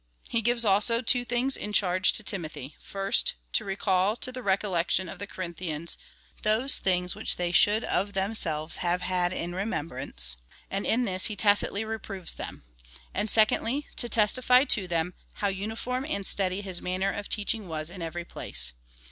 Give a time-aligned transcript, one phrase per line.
[0.27, 5.07] He gives also two things in charge to Timothy— first, to recall to the recollection
[5.07, 5.95] of the Corinthians
[6.41, 10.37] those things which they should of themselves have had in remem brance,
[10.71, 12.63] and in this he tacitly reproves them;
[13.13, 17.91] and secondly, to testify to them, how uniform and steady his manner of teaching was
[17.91, 18.73] in every place.